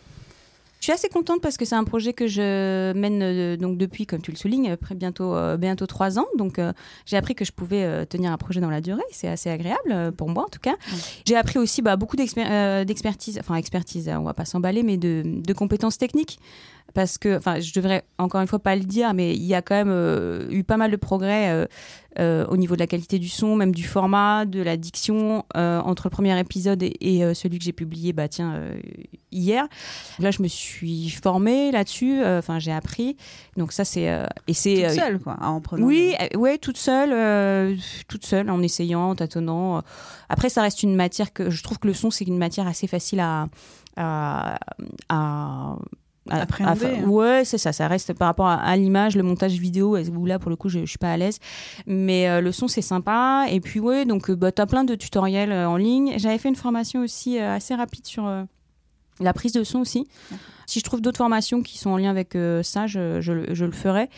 Je 0.79 0.85
suis 0.85 0.93
assez 0.93 1.09
contente 1.09 1.41
parce 1.41 1.57
que 1.57 1.65
c'est 1.65 1.75
un 1.75 1.83
projet 1.83 2.13
que 2.13 2.25
je 2.25 2.91
mène 2.93 3.55
donc 3.57 3.77
depuis, 3.77 4.07
comme 4.07 4.21
tu 4.21 4.31
le 4.31 4.37
soulignes, 4.37 4.71
après 4.71 4.93
bientôt 4.93 5.35
bientôt 5.57 5.87
trois 5.87 6.19
ans. 6.19 6.27
Donc 6.37 6.61
j'ai 7.07 7.17
appris 7.17 7.33
que 7.33 7.43
je 7.43 7.51
pouvais 7.51 8.05
tenir 8.05 8.31
un 8.31 8.37
projet 8.37 8.61
dans 8.61 8.69
la 8.69 8.79
durée. 8.79 9.01
C'est 9.09 9.27
assez 9.27 9.49
agréable 9.49 10.11
pour 10.15 10.29
moi 10.29 10.43
en 10.45 10.49
tout 10.49 10.59
cas. 10.59 10.75
J'ai 11.25 11.35
appris 11.35 11.57
aussi 11.57 11.81
bah, 11.81 11.95
beaucoup 11.95 12.15
d'expertise, 12.15 13.39
enfin 13.39 13.55
expertise, 13.55 14.07
on 14.07 14.21
va 14.21 14.35
pas 14.35 14.45
s'emballer, 14.45 14.83
mais 14.83 14.97
de, 14.97 15.23
de 15.25 15.53
compétences 15.53 15.97
techniques 15.97 16.37
parce 16.93 17.17
que, 17.17 17.37
enfin, 17.37 17.59
je 17.59 17.73
devrais 17.73 18.03
encore 18.17 18.41
une 18.41 18.47
fois 18.47 18.59
pas 18.59 18.75
le 18.75 18.83
dire, 18.83 19.13
mais 19.13 19.35
il 19.35 19.43
y 19.43 19.53
a 19.53 19.61
quand 19.61 19.75
même 19.75 19.91
euh, 19.91 20.47
eu 20.49 20.63
pas 20.63 20.77
mal 20.77 20.89
de 20.89 20.95
progrès 20.95 21.49
euh, 21.49 21.65
euh, 22.19 22.45
au 22.47 22.57
niveau 22.57 22.75
de 22.75 22.79
la 22.79 22.87
qualité 22.87 23.19
du 23.19 23.29
son, 23.29 23.55
même 23.55 23.73
du 23.73 23.83
format, 23.83 24.45
de 24.45 24.61
la 24.61 24.77
diction 24.77 25.45
entre 25.53 26.07
le 26.07 26.09
premier 26.09 26.39
épisode 26.39 26.81
et, 26.81 27.33
celui 27.35 27.59
que 27.59 27.63
j'ai 27.63 27.73
publié, 27.73 28.13
bah 28.13 28.27
tiens, 28.27 28.59
hier. 29.31 29.67
Là, 30.17 30.31
je 30.31 30.41
me 30.41 30.47
suis 30.47 31.09
formée 31.09 31.71
là-dessus. 31.71 32.23
Enfin, 32.25 32.57
j'ai 32.57 32.71
appris. 32.71 33.17
Donc 33.57 33.73
ça, 33.73 33.85
c'est 33.85 34.11
et 34.47 34.53
c'est 34.53 34.87
toute 34.87 34.99
seule, 34.99 35.19
quoi, 35.19 35.37
en 35.41 35.61
prenant. 35.61 35.85
Oui, 35.85 36.15
ouais, 36.35 36.57
toute 36.57 36.77
seule, 36.77 37.77
toute 38.07 38.25
seule, 38.25 38.49
en 38.49 38.63
essayant, 38.63 39.09
en 39.09 39.15
tâtonnant. 39.15 39.83
Après, 40.29 40.49
ça 40.49 40.63
reste 40.63 40.81
une 40.81 40.95
matière 40.95 41.31
que 41.31 41.51
je 41.51 41.61
trouve 41.61 41.77
que 41.77 41.87
le 41.87 41.93
son, 41.93 42.09
c'est 42.09 42.25
une 42.25 42.39
matière 42.39 42.65
assez 42.65 42.87
facile 42.87 43.19
à, 43.19 43.47
à, 43.95 44.57
à 45.09 45.75
appréhender. 46.29 46.99
Hein. 47.03 47.07
ouais, 47.07 47.45
c'est 47.45 47.57
ça. 47.57 47.73
Ça 47.73 47.87
reste 47.87 48.13
par 48.13 48.27
rapport 48.27 48.47
à, 48.47 48.75
l'image, 48.77 49.15
le 49.15 49.23
montage 49.23 49.53
vidéo, 49.53 49.97
où 49.97 50.25
là, 50.25 50.39
pour 50.39 50.49
le 50.49 50.55
coup, 50.55 50.69
je, 50.69 50.79
je 50.79 50.85
suis 50.85 50.97
pas 50.97 51.11
à 51.11 51.17
l'aise. 51.17 51.39
Mais 51.85 52.29
euh, 52.29 52.41
le 52.41 52.51
son, 52.51 52.67
c'est 52.67 52.81
sympa. 52.81 53.45
Et 53.49 53.59
puis, 53.59 53.79
ouais, 53.79 54.05
donc, 54.05 54.29
euh, 54.29 54.35
bah, 54.35 54.51
tu 54.51 54.61
as 54.61 54.65
plein 54.65 54.83
de 54.83 54.95
tutoriels 54.95 55.51
euh, 55.51 55.69
en 55.69 55.77
ligne. 55.77 56.13
J'avais 56.17 56.37
fait 56.37 56.49
une 56.49 56.55
formation 56.55 57.01
aussi 57.01 57.39
assez 57.39 57.75
rapide 57.75 58.05
sur 58.05 58.29
la 59.19 59.33
prise 59.33 59.51
de 59.51 59.63
son 59.63 59.79
aussi. 59.79 60.07
Si 60.67 60.79
je 60.79 60.83
trouve 60.83 61.01
d'autres 61.01 61.17
formations 61.17 61.61
qui 61.63 61.77
sont 61.77 61.89
en 61.89 61.97
lien 61.97 62.11
avec 62.11 62.37
ça, 62.63 62.87
je, 62.87 63.21
je, 63.21 63.53
je, 63.53 63.65
le 63.65 63.71
ferai. 63.71 64.09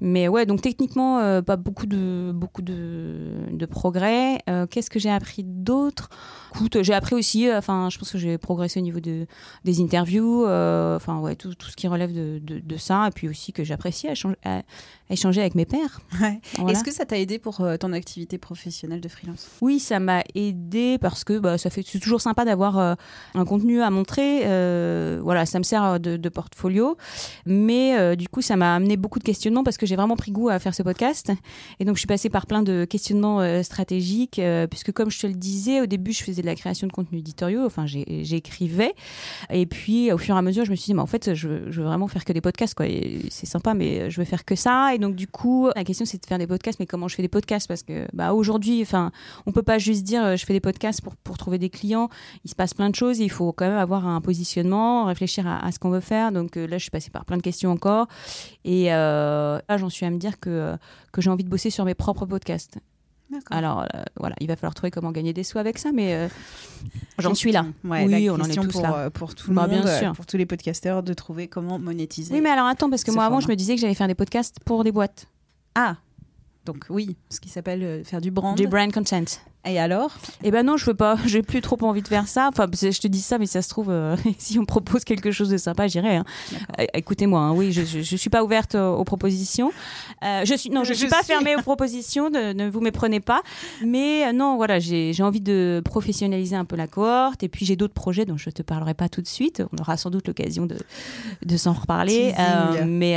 Mais 0.00 0.28
ouais, 0.28 0.46
donc 0.46 0.62
techniquement, 0.62 1.42
pas 1.42 1.56
beaucoup 1.56 1.86
de, 1.86 2.32
beaucoup 2.34 2.62
de, 2.62 3.32
de 3.50 3.66
progrès. 3.66 4.38
Qu'est-ce 4.70 4.90
que 4.90 4.98
j'ai 4.98 5.10
appris 5.10 5.42
d'autre? 5.44 6.10
Écoute, 6.56 6.82
j'ai 6.82 6.94
appris 6.94 7.14
aussi, 7.14 7.48
euh, 7.48 7.58
enfin, 7.58 7.88
je 7.90 7.98
pense 7.98 8.10
que 8.10 8.18
j'ai 8.18 8.38
progressé 8.38 8.80
au 8.80 8.82
niveau 8.82 9.00
de, 9.00 9.26
des 9.64 9.80
interviews, 9.82 10.46
euh, 10.46 10.96
enfin, 10.96 11.18
ouais, 11.18 11.36
tout, 11.36 11.54
tout, 11.54 11.68
ce 11.68 11.76
qui 11.76 11.86
relève 11.86 12.12
de, 12.12 12.40
de, 12.40 12.76
ça, 12.78 13.08
et 13.08 13.10
puis 13.10 13.28
aussi 13.28 13.52
que 13.52 13.62
j'apprécie 13.62 14.08
à, 14.08 14.62
échanger 15.10 15.40
avec 15.40 15.54
mes 15.54 15.66
pairs. 15.66 16.00
Est-ce 16.68 16.82
que 16.82 16.92
ça 16.92 17.04
t'a 17.04 17.18
aidé 17.18 17.38
pour 17.38 17.60
euh, 17.60 17.76
ton 17.76 17.92
activité 17.92 18.38
professionnelle 18.38 19.02
de 19.02 19.08
freelance? 19.08 19.48
Oui, 19.60 19.78
ça 19.78 20.00
m'a 20.00 20.22
aidé 20.34 20.96
parce 20.98 21.24
que 21.24 21.38
bah, 21.38 21.58
ça 21.58 21.68
fait, 21.68 21.82
c'est 21.86 22.00
toujours 22.00 22.22
sympa 22.22 22.44
d'avoir 22.44 22.96
un 23.34 23.44
contenu 23.44 23.82
à 23.82 23.90
montrer. 23.90 24.40
voilà, 25.20 25.44
ça 25.44 25.58
me 25.58 25.64
sert 25.64 25.82
de, 25.98 26.16
de 26.16 26.28
portfolio, 26.28 26.96
mais 27.44 28.16
du 28.16 28.28
coup, 28.28 28.42
ça 28.42 28.56
m'a 28.56 28.74
amené 28.74 28.96
beaucoup 28.96 29.18
de 29.18 29.24
questionnements 29.24 29.64
parce 29.64 29.76
que 29.76 29.86
j'ai 29.86 29.96
vraiment 29.96 30.16
pris 30.16 30.32
goût 30.32 30.48
à 30.48 30.58
faire 30.58 30.74
ce 30.74 30.82
podcast, 30.82 31.32
et 31.80 31.84
donc 31.84 31.96
je 31.96 32.00
suis 32.00 32.06
passée 32.06 32.30
par 32.30 32.46
plein 32.46 32.62
de 32.62 32.84
questionnements 32.84 33.62
stratégiques, 33.62 34.40
puisque 34.70 34.92
comme 34.92 35.10
je 35.10 35.20
te 35.20 35.26
le 35.26 35.34
disais, 35.34 35.80
au 35.80 35.86
début, 35.86 36.12
je 36.12 36.22
faisais 36.22 36.42
la 36.42 36.54
création 36.54 36.86
de 36.86 36.92
contenu 36.92 37.18
éditoriaux, 37.18 37.64
enfin 37.64 37.86
j'écrivais. 37.86 38.94
Et 39.50 39.66
puis 39.66 40.12
au 40.12 40.18
fur 40.18 40.34
et 40.34 40.38
à 40.38 40.42
mesure, 40.42 40.64
je 40.64 40.70
me 40.70 40.76
suis 40.76 40.86
dit, 40.86 40.94
mais 40.94 41.02
en 41.02 41.06
fait, 41.06 41.34
je, 41.34 41.48
veux 41.48 41.84
vraiment 41.84 42.08
faire 42.08 42.24
que 42.24 42.32
des 42.32 42.40
podcasts, 42.40 42.74
quoi. 42.74 42.86
C'est 43.30 43.46
sympa, 43.46 43.74
mais 43.74 44.10
je 44.10 44.20
veux 44.20 44.24
faire 44.24 44.44
que 44.44 44.54
ça. 44.54 44.94
Et 44.94 44.98
donc 44.98 45.14
du 45.14 45.26
coup, 45.26 45.68
la 45.74 45.84
question 45.84 46.04
c'est 46.04 46.20
de 46.20 46.26
faire 46.26 46.38
des 46.38 46.46
podcasts, 46.46 46.80
mais 46.80 46.86
comment 46.86 47.08
je 47.08 47.14
fais 47.14 47.22
des 47.22 47.28
podcasts? 47.28 47.68
Parce 47.68 47.82
que 47.82 48.06
bah, 48.12 48.32
aujourd'hui, 48.32 48.82
enfin, 48.82 49.12
on 49.46 49.52
peut 49.52 49.62
pas 49.62 49.78
juste 49.78 50.04
dire 50.04 50.24
euh, 50.24 50.36
je 50.36 50.44
fais 50.44 50.52
des 50.52 50.60
podcasts 50.60 51.02
pour, 51.02 51.16
pour 51.16 51.38
trouver 51.38 51.58
des 51.58 51.70
clients. 51.70 52.08
Il 52.44 52.50
se 52.50 52.54
passe 52.54 52.74
plein 52.74 52.90
de 52.90 52.94
choses. 52.94 53.18
Il 53.18 53.30
faut 53.30 53.52
quand 53.52 53.68
même 53.68 53.78
avoir 53.78 54.06
un 54.06 54.20
positionnement, 54.20 55.04
réfléchir 55.06 55.46
à, 55.46 55.70
ce 55.76 55.80
qu'on 55.80 55.90
veut 55.90 56.00
faire. 56.00 56.32
Donc 56.32 56.56
euh, 56.56 56.66
là, 56.66 56.78
je 56.78 56.82
suis 56.82 56.90
passée 56.90 57.10
par 57.10 57.24
plein 57.24 57.36
de 57.36 57.42
questions 57.42 57.70
encore. 57.70 58.08
Et 58.64 58.92
euh, 58.92 59.60
là, 59.68 59.76
j'en 59.76 59.88
suis 59.88 60.04
à 60.04 60.10
me 60.10 60.18
dire 60.18 60.40
que, 60.40 60.74
que 61.12 61.20
j'ai 61.22 61.30
envie 61.30 61.44
de 61.44 61.48
bosser 61.48 61.70
sur 61.70 61.84
mes 61.84 61.94
propres 61.94 62.26
podcasts. 62.26 62.78
Alors 63.50 63.80
euh, 63.82 63.86
voilà, 64.20 64.36
il 64.40 64.46
va 64.46 64.54
falloir 64.54 64.72
trouver 64.74 64.92
comment 64.92 65.10
gagner 65.10 65.32
des 65.32 65.42
sous 65.42 65.58
avec 65.58 65.78
ça, 65.78 65.90
mais 65.92 66.14
euh, 66.14 66.28
j'en 67.18 67.34
suis 67.34 67.50
là. 67.50 67.66
Ouais, 67.82 68.04
Oui, 68.06 68.30
on 68.30 68.34
en 68.34 68.44
est 68.44 68.54
tous 68.54 68.68
pour, 68.68 68.82
là. 68.82 68.96
euh, 68.98 69.10
pour 69.10 69.34
tout 69.34 69.50
le 69.50 69.56
Bah, 69.56 69.62
monde, 69.62 69.70
bien 69.82 69.84
euh, 69.86 69.98
sûr. 69.98 70.12
pour 70.12 70.26
tous 70.26 70.36
les 70.36 70.46
podcasteurs, 70.46 71.02
de 71.02 71.12
trouver 71.12 71.48
comment 71.48 71.78
monétiser. 71.80 72.32
Oui, 72.32 72.40
mais 72.40 72.50
alors 72.50 72.66
attends, 72.66 72.88
parce 72.88 73.02
que 73.02 73.10
moi 73.10 73.24
avant, 73.24 73.40
je 73.40 73.48
me 73.48 73.56
disais 73.56 73.74
que 73.74 73.80
j'allais 73.80 73.94
faire 73.94 74.06
des 74.06 74.14
podcasts 74.14 74.60
pour 74.64 74.84
des 74.84 74.92
boîtes. 74.92 75.26
Ah, 75.74 75.96
donc 76.64 76.86
oui, 76.88 77.16
ce 77.28 77.40
qui 77.40 77.48
s'appelle 77.48 77.82
euh, 77.82 78.04
faire 78.04 78.20
du 78.20 78.30
brand. 78.30 78.56
Du 78.56 78.68
brand 78.68 78.92
content. 78.92 79.24
Et 79.68 79.78
alors? 79.80 80.12
Eh 80.44 80.50
ben 80.52 80.64
non, 80.64 80.76
je 80.76 80.86
veux 80.86 80.94
pas. 80.94 81.16
J'ai 81.26 81.42
plus 81.42 81.60
trop 81.60 81.76
envie 81.82 82.02
de 82.02 82.08
faire 82.08 82.28
ça. 82.28 82.48
Enfin, 82.48 82.66
je 82.72 83.00
te 83.00 83.08
dis 83.08 83.20
ça, 83.20 83.38
mais 83.38 83.46
ça 83.46 83.62
se 83.62 83.68
trouve, 83.68 83.90
euh, 83.90 84.16
si 84.38 84.58
on 84.58 84.64
propose 84.64 85.02
quelque 85.04 85.32
chose 85.32 85.48
de 85.48 85.56
sympa, 85.56 85.88
j'irai. 85.88 86.16
hein. 86.16 86.24
Écoutez-moi, 86.94 87.40
hein, 87.40 87.52
oui, 87.52 87.72
je, 87.72 87.82
je, 87.84 88.00
je 88.00 88.16
suis 88.16 88.30
pas 88.30 88.44
ouverte 88.44 88.74
aux, 88.76 88.94
aux 88.96 89.04
propositions. 89.04 89.72
Euh, 90.24 90.42
je 90.44 90.54
suis 90.54 90.70
non, 90.70 90.84
je, 90.84 90.92
Je 90.92 90.98
suis 90.98 91.08
pas 91.08 91.18
suis. 91.18 91.26
fermée 91.32 91.56
aux 91.56 91.62
propositions. 91.62 92.30
Ne, 92.30 92.52
ne 92.52 92.70
vous 92.70 92.80
méprenez 92.80 93.20
pas. 93.20 93.42
Mais 93.84 94.26
euh, 94.26 94.32
non, 94.32 94.56
voilà, 94.56 94.78
j'ai 94.78 95.12
envie 95.20 95.40
de 95.40 95.82
professionnaliser 95.84 96.54
un 96.56 96.64
peu 96.64 96.76
la 96.76 96.86
cohorte. 96.86 97.42
Et 97.42 97.48
puis 97.48 97.66
j'ai 97.66 97.76
d'autres 97.76 97.94
projets 97.94 98.24
dont 98.24 98.36
je 98.36 98.50
te 98.50 98.62
parlerai 98.62 98.94
pas 98.94 99.08
tout 99.08 99.22
de 99.22 99.26
suite. 99.28 99.62
On 99.72 99.80
aura 99.82 99.96
sans 99.96 100.10
doute 100.10 100.26
l'occasion 100.28 100.66
de 100.66 100.76
de 101.44 101.56
s'en 101.56 101.72
reparler. 101.72 102.34
Mais 102.86 103.16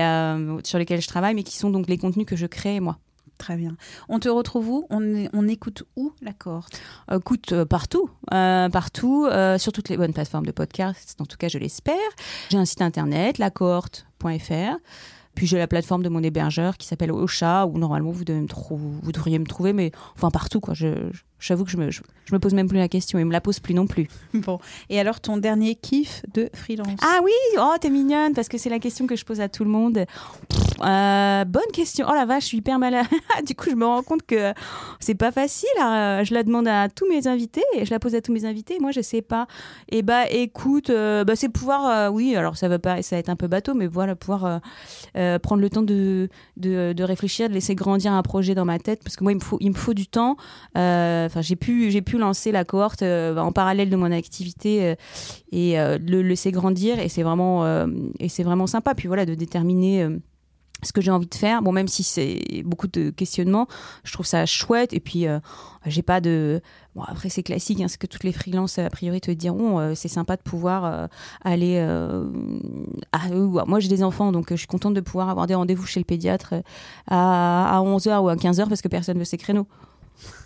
sur 0.64 0.80
lesquels 0.80 1.02
je 1.02 1.08
travaille, 1.08 1.36
mais 1.36 1.44
qui 1.44 1.58
sont 1.58 1.70
donc 1.70 1.88
les 1.88 1.98
contenus 1.98 2.26
que 2.26 2.36
je 2.36 2.46
crée 2.48 2.80
moi. 2.80 2.98
Très 3.40 3.56
bien. 3.56 3.76
On 4.10 4.20
te 4.20 4.28
retrouve 4.30 4.70
où? 4.70 4.86
On, 4.92 5.48
écoute 5.48 5.84
où 5.96 6.12
la 6.22 6.34
cohorte? 6.34 6.80
Écoute, 7.12 7.54
euh, 7.54 7.66
partout, 7.66 8.10
euh, 8.34 8.70
partout, 8.70 9.26
euh, 9.32 9.58
sur 9.58 9.72
toutes 9.72 9.90
les 9.90 9.98
bonnes 9.98 10.14
plateformes 10.14 10.46
de 10.46 10.52
podcast, 10.52 11.16
en 11.20 11.26
tout 11.26 11.38
cas 11.38 11.48
je 11.48 11.58
l'espère. 11.58 11.96
J'ai 12.50 12.58
un 12.58 12.66
site 12.66 12.82
internet, 12.82 13.38
lacohorte.fr. 13.40 14.78
Puis 15.36 15.48
j'ai 15.48 15.58
la 15.58 15.68
plateforme 15.68 16.04
de 16.04 16.10
mon 16.10 16.22
hébergeur 16.22 16.76
qui 16.76 16.86
s'appelle 16.86 17.14
Ocha, 17.14 17.66
où 17.66 17.78
normalement 17.78 18.12
vous, 18.12 18.26
devez 18.26 18.42
me 18.42 18.48
trou- 18.48 18.78
vous 18.78 19.12
devriez 19.14 19.40
me 19.40 19.46
trouver, 19.46 19.72
mais 19.72 19.94
enfin 20.18 20.32
partout 20.32 20.60
quoi. 20.60 20.74
J'avoue 21.40 21.64
que 21.64 21.72
je 21.72 21.78
me, 21.78 21.92
je, 21.92 22.02
je 22.26 22.34
me 22.34 22.40
pose 22.40 22.54
même 22.54 22.68
plus 22.68 22.78
la 22.80 22.90
question 22.90 23.20
et 23.20 23.24
me 23.24 23.32
la 23.32 23.40
pose 23.40 23.62
plus 23.62 23.74
non 23.74 23.88
plus. 23.88 24.10
Bon. 24.34 24.60
Et 24.90 25.00
alors, 25.00 25.22
ton 25.22 25.38
dernier 25.38 25.76
kiff 25.76 26.24
de 26.34 26.50
freelance? 26.54 27.00
Ah 27.02 27.20
oui, 27.24 27.32
oh 27.58 27.74
t'es 27.80 27.90
mignonne 27.90 28.34
parce 28.34 28.50
que 28.50 28.58
c'est 28.58 28.70
la 28.70 28.80
question 28.80 29.08
que 29.08 29.16
je 29.16 29.24
pose 29.24 29.40
à 29.40 29.48
tout 29.48 29.64
le 29.64 29.70
monde. 29.70 30.06
Pff, 30.50 30.59
euh, 30.84 31.46
bonne 31.46 31.72
question. 31.74 32.06
Oh 32.10 32.14
la 32.14 32.26
vache, 32.26 32.44
je 32.44 32.48
suis 32.48 32.58
hyper 32.58 32.80
malade. 32.80 33.06
du 33.46 33.56
coup, 33.56 33.70
je 33.70 33.76
me 33.76 33.86
rends 33.86 34.04
compte 34.04 34.24
que 34.26 34.54
c'est 35.00 35.16
pas 35.16 35.32
facile. 35.32 35.70
hein. 35.80 36.24
Je 36.24 36.34
la 36.34 36.44
demande 36.44 36.68
à 36.68 36.90
tous 36.90 37.08
mes 37.08 37.28
invités 37.28 37.64
et 37.76 37.86
je 37.86 37.92
la 37.92 38.00
pose 38.00 38.16
à 38.16 38.22
tous 38.22 38.32
mes 38.32 38.46
invités. 38.46 38.78
Moi, 38.80 38.92
je 38.92 39.02
sais 39.02 39.22
pas. 39.22 39.48
Et 39.90 40.02
bah 40.02 40.30
écoute, 40.30 40.90
euh, 40.90 41.24
bah, 41.24 41.36
c'est 41.36 41.50
pouvoir, 41.50 41.86
euh, 41.88 42.10
oui. 42.10 42.36
Alors 42.36 42.58
ça 42.58 42.68
va 42.68 42.80
pas, 42.80 43.02
ça 43.02 43.16
va 43.16 43.20
être 43.20 43.30
un 43.30 43.36
peu 43.36 43.48
bateau, 43.48 43.74
mais 43.74 43.88
voilà, 43.88 44.16
pouvoir 44.16 44.62
prendre 45.42 45.62
le 45.62 45.70
temps 45.70 45.82
de, 45.82 46.30
de, 46.58 46.94
de 46.94 47.04
réfléchir, 47.04 47.50
de 47.50 47.54
laisser 47.54 47.76
grandir 47.76 48.12
un 48.14 48.22
projet 48.22 48.56
dans 48.56 48.66
ma 48.66 48.80
tête 48.80 49.02
parce 49.04 49.16
que 49.16 49.24
moi, 49.24 49.32
il 49.32 49.36
me 49.36 49.42
faut, 49.44 49.58
il 49.60 49.70
me 49.70 49.76
faut 49.76 49.94
du 49.94 50.08
temps. 50.08 50.38
Enfin, 50.76 51.42
j'ai 51.42 51.56
pu, 51.56 52.02
pu 52.02 52.18
lancer 52.18 52.52
la 52.52 52.64
cohorte 52.64 53.02
en 53.04 53.52
parallèle 53.52 53.90
de 53.90 53.96
mon 53.96 54.12
activité 54.12 54.96
et 55.52 55.76
le 55.78 56.22
laisser 56.22 56.52
grandir 56.52 57.00
et 57.00 57.10
c'est 57.10 57.24
vraiment 57.24 57.66
et 58.20 58.30
c'est 58.30 58.44
vraiment 58.44 58.68
sympa 58.68 58.96
puis 58.96 59.08
voilà 59.08 59.26
de 59.26 59.36
déterminer 59.36 60.08
ce 60.84 60.92
que 60.94 61.02
j'ai 61.02 61.12
envie 61.12 61.28
de 61.28 61.36
faire. 61.36 61.62
Bon 61.62 61.72
même 61.72 61.88
si 61.88 62.04
c'est 62.04 62.64
beaucoup 62.66 62.88
de 62.88 63.10
questionnements 63.10 63.68
je 64.04 64.14
trouve 64.14 64.26
ça 64.26 64.46
chouette. 64.46 64.94
Et 64.94 65.00
puis 65.00 65.28
euh, 65.28 65.40
j'ai 65.86 66.02
pas 66.02 66.22
de 66.22 66.62
bon 66.96 67.04
après 67.04 67.30
c'est 67.30 67.44
classique 67.44 67.82
hein, 67.82 67.88
ce 67.88 67.98
que 67.98 68.08
toutes 68.08 68.24
les 68.24 68.32
freelances 68.34 68.80
a 68.80 68.90
priori 68.90 69.22
te 69.22 69.32
diront 69.32 69.80
euh, 69.80 69.94
c'est 69.96 70.08
sympa 70.08 70.36
de 70.36 70.42
pouvoir 70.42 70.86
euh, 70.86 71.08
aller 71.44 71.80
à- 71.80 73.30
moi 73.66 73.80
j'ai 73.80 73.88
des 73.90 74.04
enfants 74.04 74.32
donc 74.32 74.48
je 74.52 74.56
suis 74.56 74.68
contente 74.68 74.94
de 74.94 75.02
pouvoir 75.02 75.30
avoir 75.30 75.48
des 75.48 75.56
rendez-vous 75.56 75.86
chez 75.86 76.00
le 76.00 76.06
pédiatre 76.06 76.54
à, 77.08 77.78
à 77.78 77.82
11h 77.82 78.20
ou 78.20 78.30
à 78.30 78.36
15h 78.36 78.68
parce 78.68 78.82
que 78.82 78.88
personne 78.88 79.18
veut 79.18 79.26
ces 79.26 79.38
créneaux. 79.38 79.68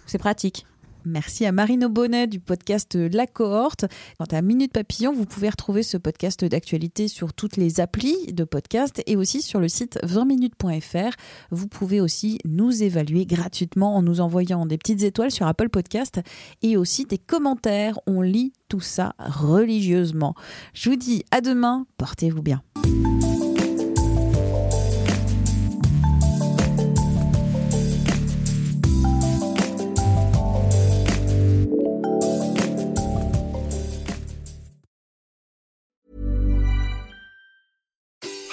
C'est 0.06 0.18
pratique 0.18 0.66
Merci 1.06 1.46
à 1.46 1.52
Marine 1.52 1.88
Bonnet 1.88 2.28
du 2.28 2.40
podcast 2.40 2.96
La 2.96 3.28
Cohorte. 3.28 3.86
Quant 4.18 4.26
à 4.32 4.42
Minute 4.42 4.72
Papillon, 4.72 5.14
vous 5.14 5.26
pouvez 5.26 5.50
retrouver 5.50 5.84
ce 5.84 5.98
podcast 5.98 6.46
d'actualité 6.46 7.08
sur 7.08 7.34
toutes 7.34 7.58
les 7.58 7.80
applis 7.80 8.34
de 8.34 8.44
podcast 8.44 9.02
et 9.06 9.16
aussi 9.16 9.42
sur 9.42 9.60
le 9.60 9.68
site 9.68 10.00
20minutes.fr. 10.04 11.16
Vous 11.52 11.68
pouvez 11.68 12.02
aussi 12.02 12.40
nous 12.46 12.84
évaluer 12.84 13.26
gratuitement 13.26 13.96
en 13.96 14.02
nous 14.02 14.22
envoyant 14.22 14.66
des 14.66 14.78
petites 14.78 15.04
étoiles 15.04 15.32
sur 15.32 15.48
Apple 15.48 15.70
Podcast 15.70 16.22
et 16.62 16.78
aussi 16.78 17.06
des 17.06 17.18
commentaires. 17.18 18.00
On 18.08 18.22
lit 18.22 18.54
tout 18.70 18.82
ça 18.82 19.16
religieusement. 19.20 20.36
Je 20.74 20.90
vous 20.90 20.96
dis 20.96 21.24
à 21.32 21.42
demain. 21.42 21.86
Portez-vous 21.98 22.42
bien. 22.42 22.62